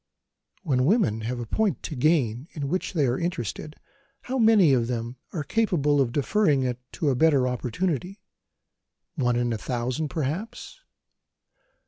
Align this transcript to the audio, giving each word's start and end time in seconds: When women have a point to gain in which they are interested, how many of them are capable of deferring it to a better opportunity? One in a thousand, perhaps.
When 0.63 0.85
women 0.85 1.21
have 1.21 1.39
a 1.39 1.45
point 1.45 1.83
to 1.83 1.95
gain 1.95 2.47
in 2.53 2.69
which 2.69 2.93
they 2.93 3.05
are 3.05 3.19
interested, 3.19 3.75
how 4.23 4.39
many 4.39 4.73
of 4.73 4.87
them 4.87 5.17
are 5.31 5.43
capable 5.43 6.01
of 6.01 6.11
deferring 6.11 6.63
it 6.63 6.79
to 6.93 7.11
a 7.11 7.15
better 7.15 7.47
opportunity? 7.47 8.19
One 9.13 9.35
in 9.35 9.53
a 9.53 9.59
thousand, 9.59 10.09
perhaps. 10.09 10.79